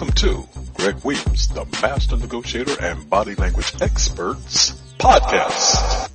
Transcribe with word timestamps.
Welcome 0.00 0.14
to 0.14 0.48
Greg 0.72 1.04
Williams, 1.04 1.48
the 1.48 1.66
Master 1.82 2.16
Negotiator 2.16 2.74
and 2.80 3.10
Body 3.10 3.34
Language 3.34 3.70
Experts 3.82 4.70
Podcast. 4.98 6.08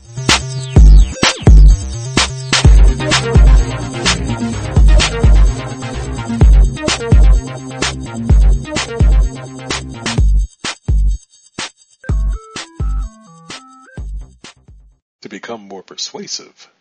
To 15.21 15.29
become 15.29 15.67
more 15.67 15.83
persuasive, 15.83 16.71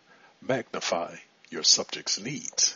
magnify 0.41 1.17
your 1.51 1.65
subject's 1.65 2.19
needs. 2.19 2.75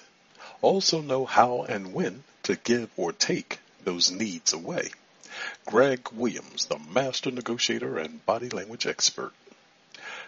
Also 0.61 1.01
know 1.01 1.25
how 1.25 1.63
and 1.63 1.95
when 1.95 2.25
to 2.43 2.57
give 2.57 2.91
or 2.99 3.13
take 3.13 3.59
those 3.89 4.11
needs 4.11 4.53
away. 4.53 4.91
Greg 5.65 6.11
Williams, 6.13 6.67
the 6.67 6.79
master 6.79 7.31
negotiator 7.31 7.97
and 7.97 8.27
body 8.27 8.51
language 8.51 8.87
expert. 8.87 9.33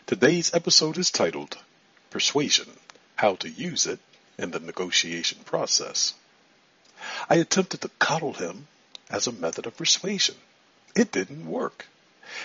Today's 0.07 0.55
episode 0.55 0.97
is 0.97 1.11
titled 1.11 1.59
Persuasion, 2.09 2.71
How 3.17 3.35
to 3.35 3.51
Use 3.51 3.85
It 3.85 4.01
in 4.39 4.51
the 4.51 4.61
Negotiation 4.61 5.41
Process. 5.45 6.15
I 7.29 7.35
attempted 7.35 7.83
to 7.83 7.91
coddle 7.99 8.33
him 8.33 8.67
as 9.11 9.27
a 9.27 9.33
method 9.33 9.67
of 9.67 9.77
persuasion. 9.77 10.37
It 10.97 11.13
didn't 11.13 11.47
work. 11.47 11.87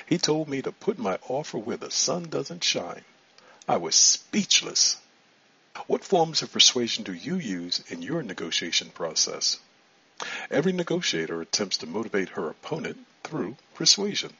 He 0.05 0.17
told 0.17 0.49
me 0.49 0.61
to 0.63 0.73
put 0.73 0.99
my 0.99 1.17
offer 1.29 1.57
where 1.57 1.77
the 1.77 1.91
sun 1.91 2.27
doesn't 2.27 2.65
shine. 2.65 3.05
I 3.69 3.77
was 3.77 3.95
speechless. 3.95 4.97
What 5.87 6.03
forms 6.03 6.41
of 6.41 6.51
persuasion 6.51 7.05
do 7.05 7.13
you 7.13 7.37
use 7.37 7.81
in 7.87 8.01
your 8.01 8.21
negotiation 8.21 8.89
process? 8.89 9.59
Every 10.51 10.71
negotiator 10.71 11.41
attempts 11.41 11.77
to 11.77 11.87
motivate 11.87 12.29
her 12.29 12.49
opponent 12.49 13.05
through 13.23 13.57
persuasion. 13.73 14.33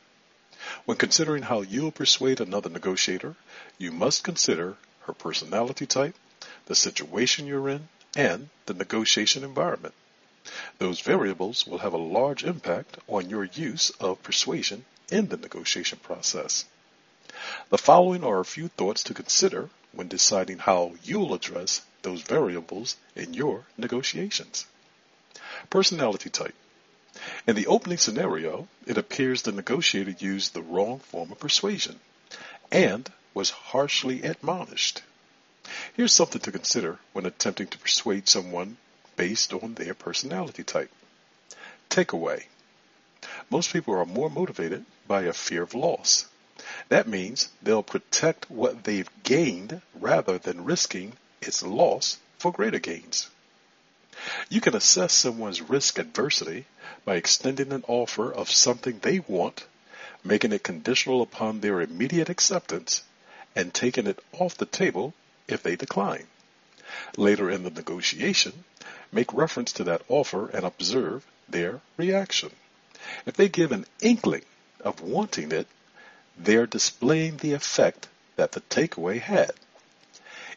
When 0.85 0.97
considering 0.97 1.43
how 1.43 1.61
you'll 1.61 1.91
persuade 1.91 2.39
another 2.39 2.69
negotiator, 2.69 3.35
you 3.77 3.91
must 3.91 4.23
consider 4.23 4.77
her 5.01 5.13
personality 5.13 5.85
type, 5.85 6.15
the 6.67 6.75
situation 6.75 7.47
you're 7.47 7.69
in, 7.69 7.89
and 8.15 8.49
the 8.67 8.73
negotiation 8.73 9.43
environment. 9.43 9.93
Those 10.77 11.01
variables 11.01 11.65
will 11.65 11.79
have 11.79 11.93
a 11.93 11.97
large 11.97 12.43
impact 12.43 12.97
on 13.07 13.29
your 13.29 13.45
use 13.45 13.89
of 13.99 14.21
persuasion 14.21 14.85
in 15.09 15.29
the 15.29 15.37
negotiation 15.37 15.99
process. 15.99 16.65
The 17.69 17.79
following 17.79 18.23
are 18.23 18.39
a 18.39 18.45
few 18.45 18.67
thoughts 18.67 19.03
to 19.03 19.13
consider 19.13 19.69
when 19.91 20.07
deciding 20.07 20.59
how 20.59 20.93
you'll 21.03 21.33
address 21.33 21.81
those 22.03 22.21
variables 22.21 22.95
in 23.15 23.33
your 23.33 23.65
negotiations. 23.77 24.67
Personality 25.69 26.29
type. 26.29 26.55
In 27.47 27.55
the 27.55 27.67
opening 27.67 27.97
scenario, 27.97 28.67
it 28.85 28.97
appears 28.97 29.41
the 29.41 29.51
negotiator 29.51 30.15
used 30.19 30.53
the 30.53 30.61
wrong 30.61 30.99
form 30.99 31.31
of 31.31 31.39
persuasion 31.39 31.99
and 32.71 33.11
was 33.33 33.49
harshly 33.49 34.23
admonished. 34.23 35.01
Here's 35.93 36.13
something 36.13 36.41
to 36.41 36.51
consider 36.51 36.99
when 37.13 37.25
attempting 37.25 37.67
to 37.67 37.77
persuade 37.77 38.27
someone 38.27 38.77
based 39.15 39.53
on 39.53 39.75
their 39.75 39.93
personality 39.93 40.63
type. 40.63 40.91
Takeaway. 41.89 42.43
Most 43.49 43.71
people 43.71 43.95
are 43.95 44.05
more 44.05 44.29
motivated 44.29 44.85
by 45.07 45.23
a 45.23 45.33
fear 45.33 45.63
of 45.63 45.73
loss. 45.73 46.25
That 46.89 47.07
means 47.07 47.49
they'll 47.61 47.83
protect 47.83 48.49
what 48.49 48.83
they've 48.83 49.09
gained 49.23 49.81
rather 49.93 50.37
than 50.37 50.65
risking 50.65 51.13
its 51.41 51.63
loss 51.63 52.17
for 52.37 52.51
greater 52.51 52.79
gains. 52.79 53.29
You 54.49 54.61
can 54.61 54.75
assess 54.75 55.13
someone's 55.13 55.61
risk 55.61 55.99
adversity 55.99 56.65
by 57.03 57.15
extending 57.15 57.71
an 57.71 57.83
offer 57.87 58.31
of 58.31 58.49
something 58.49 58.99
they 58.99 59.19
want, 59.19 59.65
making 60.23 60.53
it 60.53 60.63
conditional 60.63 61.21
upon 61.21 61.59
their 61.59 61.81
immediate 61.81 62.29
acceptance, 62.29 63.03
and 63.55 63.73
taking 63.73 64.07
it 64.07 64.19
off 64.31 64.57
the 64.57 64.65
table 64.65 65.13
if 65.47 65.63
they 65.63 65.75
decline. 65.75 66.27
Later 67.17 67.49
in 67.49 67.63
the 67.63 67.69
negotiation, 67.69 68.63
make 69.11 69.33
reference 69.33 69.71
to 69.73 69.83
that 69.85 70.03
offer 70.07 70.49
and 70.49 70.65
observe 70.65 71.25
their 71.47 71.81
reaction. 71.97 72.51
If 73.25 73.35
they 73.35 73.49
give 73.49 73.71
an 73.71 73.85
inkling 74.01 74.43
of 74.81 75.01
wanting 75.01 75.51
it, 75.51 75.67
they're 76.37 76.67
displaying 76.67 77.37
the 77.37 77.53
effect 77.53 78.07
that 78.35 78.51
the 78.51 78.61
takeaway 78.61 79.19
had. 79.19 79.51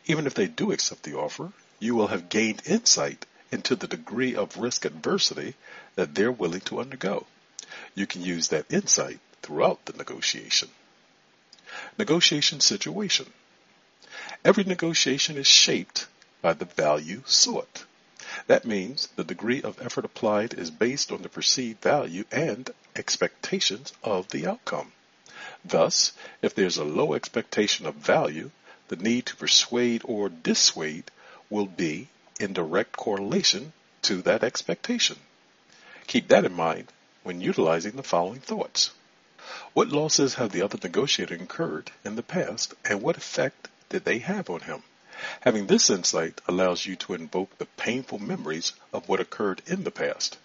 Even 0.06 0.26
if 0.26 0.34
they 0.34 0.46
do 0.46 0.72
accept 0.72 1.02
the 1.02 1.16
offer, 1.16 1.52
you 1.78 1.94
will 1.94 2.08
have 2.08 2.28
gained 2.28 2.62
insight 2.66 3.26
into 3.50 3.74
the 3.74 3.86
degree 3.86 4.34
of 4.34 4.56
risk 4.56 4.84
adversity 4.84 5.54
that 5.94 6.14
they're 6.14 6.32
willing 6.32 6.60
to 6.60 6.80
undergo. 6.80 7.26
You 7.94 8.06
can 8.06 8.22
use 8.22 8.48
that 8.48 8.72
insight 8.72 9.20
throughout 9.42 9.84
the 9.86 9.92
negotiation. 9.92 10.68
Negotiation 11.98 12.60
situation. 12.60 13.32
Every 14.44 14.64
negotiation 14.64 15.36
is 15.36 15.46
shaped 15.46 16.06
by 16.42 16.52
the 16.52 16.64
value 16.64 17.22
sought. 17.26 17.84
That 18.46 18.64
means 18.64 19.08
the 19.16 19.24
degree 19.24 19.62
of 19.62 19.80
effort 19.80 20.04
applied 20.04 20.54
is 20.54 20.70
based 20.70 21.10
on 21.10 21.22
the 21.22 21.28
perceived 21.28 21.82
value 21.82 22.24
and 22.30 22.70
expectations 22.94 23.92
of 24.02 24.28
the 24.28 24.46
outcome. 24.46 24.92
Thus, 25.64 26.12
if 26.42 26.54
there's 26.54 26.76
a 26.76 26.84
low 26.84 27.14
expectation 27.14 27.86
of 27.86 27.94
value, 27.94 28.50
the 28.88 28.96
need 28.96 29.26
to 29.26 29.36
persuade 29.36 30.02
or 30.04 30.28
dissuade 30.28 31.10
will 31.50 31.66
be 31.66 32.08
in 32.38 32.52
direct 32.52 32.96
correlation 32.96 33.72
to 34.02 34.22
that 34.22 34.44
expectation. 34.44 35.16
Keep 36.06 36.28
that 36.28 36.44
in 36.44 36.54
mind 36.54 36.92
when 37.22 37.40
utilizing 37.40 37.92
the 37.92 38.02
following 38.02 38.40
thoughts. 38.40 38.92
What 39.74 39.88
losses 39.88 40.34
have 40.34 40.52
the 40.52 40.62
other 40.62 40.78
negotiator 40.82 41.34
incurred 41.34 41.90
in 42.04 42.16
the 42.16 42.22
past 42.22 42.74
and 42.84 43.02
what 43.02 43.16
effect 43.16 43.68
did 43.88 44.04
they 44.04 44.18
have 44.18 44.48
on 44.50 44.60
him? 44.60 44.82
Having 45.40 45.66
this 45.66 45.90
insight 45.90 46.40
allows 46.46 46.86
you 46.86 46.96
to 46.96 47.14
invoke 47.14 47.58
the 47.58 47.66
painful 47.66 48.18
memories 48.18 48.72
of 48.92 49.08
what 49.08 49.20
occurred 49.20 49.62
in 49.66 49.84
the 49.84 49.90
past. 49.90 50.38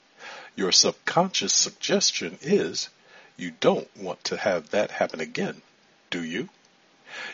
Your 0.55 0.71
subconscious 0.71 1.53
suggestion 1.53 2.37
is 2.41 2.89
you 3.37 3.51
don't 3.51 3.95
want 3.95 4.23
to 4.25 4.37
have 4.37 4.69
that 4.71 4.91
happen 4.91 5.19
again, 5.19 5.61
do 6.09 6.23
you? 6.23 6.49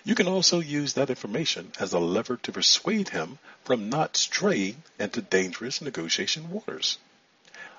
You 0.04 0.16
can 0.16 0.28
also 0.28 0.60
use 0.60 0.94
that 0.94 1.10
information 1.10 1.72
as 1.80 1.94
a 1.94 2.00
lever 2.00 2.38
to 2.38 2.52
persuade 2.52 3.10
him 3.10 3.40
from 3.64 3.90
not 3.90 4.18
straying 4.18 4.84
into 5.00 5.22
dangerous 5.22 5.82
negotiation 5.82 6.50
waters. 6.52 6.98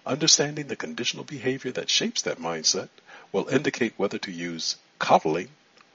Understanding 0.06 0.68
the 0.68 0.76
conditional 0.76 1.24
behavior 1.24 1.72
that 1.72 1.90
shapes 1.90 2.22
that 2.22 2.38
mindset 2.38 2.88
will 3.32 3.48
indicate 3.48 3.94
whether 3.96 4.18
to 4.18 4.32
use 4.32 4.76
coddling 4.98 5.48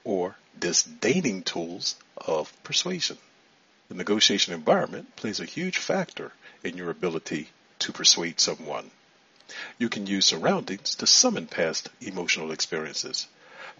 or 0.04 0.36
disdaining 0.58 1.42
tools 1.42 1.96
of 2.16 2.52
persuasion. 2.62 3.18
The 3.88 3.94
negotiation 3.94 4.54
environment 4.54 5.16
plays 5.16 5.40
a 5.40 5.44
huge 5.44 5.78
factor 5.78 6.32
in 6.62 6.76
your 6.76 6.90
ability 6.90 7.50
to 7.80 7.92
persuade 7.92 8.40
someone. 8.40 8.90
You 9.78 9.88
can 9.88 10.06
use 10.06 10.26
surroundings 10.26 10.94
to 10.96 11.06
summon 11.06 11.46
past 11.46 11.88
emotional 12.00 12.50
experiences. 12.50 13.28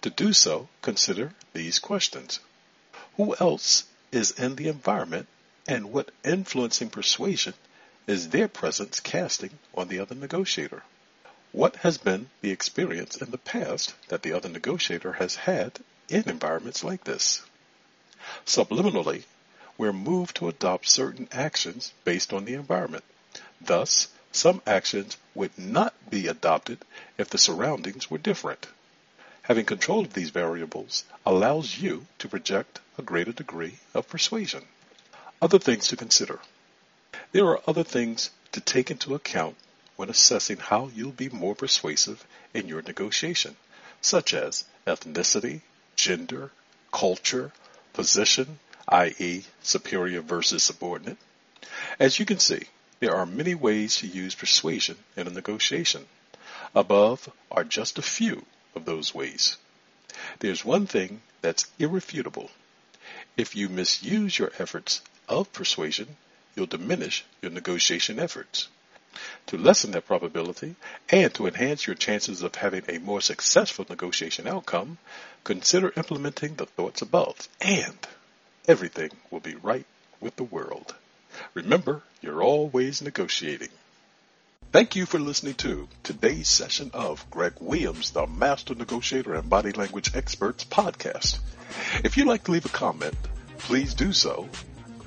To 0.03 0.11
do 0.11 0.33
so, 0.33 0.69
consider 0.83 1.33
these 1.53 1.79
questions. 1.79 2.41
Who 3.17 3.35
else 3.41 3.85
is 4.13 4.31
in 4.31 4.57
the 4.57 4.69
environment 4.69 5.27
and 5.67 5.93
what 5.93 6.11
influencing 6.25 6.91
persuasion 6.91 7.55
is 8.07 8.29
their 8.29 8.49
presence 8.49 9.01
casting 9.01 9.59
on 9.75 9.89
the 9.89 9.99
other 9.99 10.15
negotiator? 10.15 10.83
What 11.53 11.77
has 11.77 11.99
been 11.99 12.29
the 12.41 12.51
experience 12.51 13.17
in 13.17 13.31
the 13.31 13.39
past 13.39 13.95
that 14.09 14.23
the 14.23 14.33
other 14.33 14.49
negotiator 14.49 15.15
has 15.15 15.35
had 15.35 15.81
in 16.09 16.29
environments 16.29 16.85
like 16.85 17.05
this? 17.05 17.43
Subliminally, 18.45 19.25
we're 19.79 19.93
moved 19.93 20.37
to 20.37 20.49
adopt 20.49 20.89
certain 20.89 21.29
actions 21.33 21.93
based 22.05 22.33
on 22.33 22.45
the 22.45 22.55
environment. 22.55 23.05
Thus, 23.61 24.09
some 24.33 24.61
actions 24.67 25.17
would 25.35 25.57
not 25.59 25.95
be 26.11 26.27
adopted 26.27 26.85
if 27.19 27.31
the 27.31 27.39
surroundings 27.39 28.11
were 28.11 28.19
different. 28.19 28.67
Having 29.47 29.67
control 29.67 30.01
of 30.01 30.13
these 30.13 30.31
variables 30.31 31.05
allows 31.25 31.79
you 31.79 32.09
to 32.19 32.27
project 32.27 32.81
a 32.99 33.03
greater 33.03 33.31
degree 33.31 33.79
of 33.95 34.09
persuasion. 34.09 34.65
Other 35.41 35.61
things 35.61 35.87
to 35.87 35.97
consider. 35.97 36.41
There 37.31 37.47
are 37.47 37.63
other 37.65 37.85
things 37.85 38.31
to 38.51 38.61
take 38.61 38.91
into 38.91 39.15
account 39.15 39.57
when 39.95 40.11
assessing 40.11 40.57
how 40.57 40.91
you'll 40.93 41.13
be 41.13 41.29
more 41.29 41.55
persuasive 41.55 42.27
in 42.55 42.67
your 42.67 42.83
negotiation, 42.83 43.55
such 44.01 44.35
as 44.35 44.65
ethnicity, 44.85 45.61
gender, 45.95 46.51
culture, 46.91 47.53
position, 47.93 48.59
i.e. 48.89 49.45
superior 49.63 50.23
versus 50.23 50.65
subordinate. 50.65 51.19
As 52.01 52.19
you 52.19 52.27
can 52.27 52.41
see, 52.41 52.65
there 52.99 53.15
are 53.15 53.25
many 53.27 53.55
ways 53.55 53.99
to 53.99 54.09
use 54.09 54.35
persuasion 54.35 54.97
in 55.17 55.29
a 55.29 55.31
negotiation. 55.31 56.09
Above 56.75 57.31
are 57.49 57.63
just 57.63 57.97
a 57.97 58.03
few 58.03 58.45
of 58.77 58.85
those 58.85 59.15
ways. 59.15 59.57
There's 60.39 60.65
one 60.65 60.87
thing 60.87 61.23
that's 61.41 61.67
irrefutable. 61.79 62.51
If 63.37 63.57
you 63.57 63.69
misuse 63.69 64.39
your 64.39 64.53
efforts 64.59 65.01
of 65.29 65.53
persuasion, 65.53 66.17
you'll 66.55 66.67
diminish 66.67 67.25
your 67.43 67.51
negotiation 67.51 68.19
efforts. 68.19 68.69
To 69.47 69.57
lessen 69.57 69.93
that 69.93 70.07
probability 70.07 70.75
and 71.09 71.33
to 71.35 71.47
enhance 71.47 71.87
your 71.87 71.97
chances 71.97 72.43
of 72.43 72.55
having 72.55 72.85
a 72.89 72.99
more 72.99 73.21
successful 73.21 73.87
negotiation 73.89 74.47
outcome, 74.47 74.99
consider 75.43 75.93
implementing 75.97 76.55
the 76.55 76.67
thoughts 76.67 77.01
above 77.01 77.49
and 77.61 77.97
everything 78.69 79.11
will 79.31 79.41
be 79.41 79.55
right 79.55 79.87
with 80.21 80.37
the 80.37 80.45
world. 80.45 80.95
Remember, 81.55 82.03
you're 82.21 82.43
always 82.43 83.01
negotiating. 83.01 83.71
Thank 84.77 84.93
you 84.95 85.07
for 85.07 85.19
listening 85.19 85.55
to 85.55 85.89
today's 86.03 86.49
session 86.49 86.91
of 86.93 87.25
Greg 87.31 87.55
Williams, 87.61 88.11
the 88.11 88.27
Master 88.27 88.75
Negotiator 88.75 89.33
and 89.33 89.49
Body 89.49 89.73
Language 89.73 90.15
Experts 90.15 90.67
podcast. 90.67 91.39
If 92.05 92.19
you'd 92.19 92.27
like 92.27 92.45
to 92.45 92.51
leave 92.51 92.67
a 92.67 92.69
comment, 92.69 93.15
please 93.57 93.95
do 93.95 94.13
so 94.13 94.47